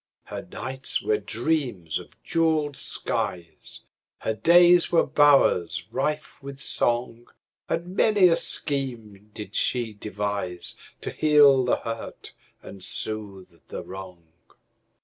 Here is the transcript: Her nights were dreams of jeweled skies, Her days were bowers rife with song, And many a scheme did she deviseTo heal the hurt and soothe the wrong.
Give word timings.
Her 0.23 0.43
nights 0.51 0.99
were 1.03 1.19
dreams 1.19 1.99
of 1.99 2.15
jeweled 2.23 2.75
skies, 2.75 3.81
Her 4.21 4.33
days 4.33 4.91
were 4.91 5.05
bowers 5.05 5.85
rife 5.91 6.41
with 6.41 6.59
song, 6.59 7.27
And 7.69 7.95
many 7.95 8.27
a 8.27 8.35
scheme 8.35 9.29
did 9.35 9.55
she 9.55 9.93
deviseTo 9.93 11.13
heal 11.15 11.63
the 11.63 11.75
hurt 11.75 12.33
and 12.63 12.83
soothe 12.83 13.61
the 13.67 13.83
wrong. 13.83 14.23